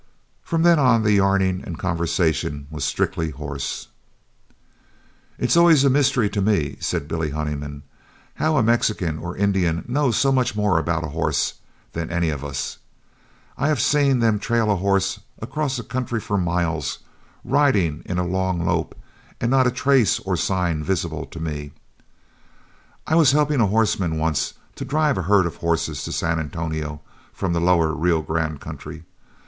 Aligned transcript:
From 0.41 0.63
then 0.63 0.79
on, 0.79 1.03
the 1.03 1.11
yarning 1.11 1.63
and 1.63 1.77
conversation 1.77 2.65
was 2.71 2.83
strictly 2.83 3.29
horse. 3.29 3.89
"It 5.37 5.45
was 5.49 5.57
always 5.57 5.83
a 5.83 5.91
mystery 5.91 6.27
to 6.31 6.41
me," 6.41 6.77
said 6.79 7.07
Billy 7.07 7.29
Honeyman, 7.29 7.83
"how 8.37 8.57
a 8.57 8.63
Mexican 8.63 9.19
or 9.19 9.37
Indian 9.37 9.85
knows 9.87 10.17
so 10.17 10.31
much 10.31 10.55
more 10.55 10.79
about 10.79 11.03
a 11.03 11.09
horse 11.09 11.53
than 11.93 12.09
any 12.09 12.31
of 12.31 12.43
us. 12.43 12.79
I 13.59 13.67
have 13.67 13.79
seen 13.79 14.17
them 14.21 14.39
trail 14.39 14.71
a 14.71 14.77
horse 14.77 15.19
across 15.37 15.77
a 15.77 15.83
country 15.83 16.19
for 16.19 16.35
miles, 16.35 16.97
riding 17.45 18.01
in 18.07 18.17
a 18.17 18.25
long 18.25 18.65
lope, 18.65 18.97
with 19.39 19.51
not 19.51 19.67
a 19.67 19.69
trace 19.71 20.17
or 20.21 20.35
sign 20.35 20.83
visible 20.83 21.27
to 21.27 21.39
me. 21.39 21.73
I 23.05 23.13
was 23.13 23.33
helping 23.33 23.61
a 23.61 23.67
horseman 23.67 24.17
once 24.17 24.55
to 24.77 24.83
drive 24.83 25.19
a 25.19 25.29
herd 25.29 25.45
of 25.45 25.57
horses 25.57 26.03
to 26.05 26.11
San 26.11 26.39
Antonio 26.39 27.01
from 27.31 27.53
the 27.53 27.61
lower 27.61 27.93
Rio 27.93 28.23
Grande 28.23 28.59
country. 28.59 29.03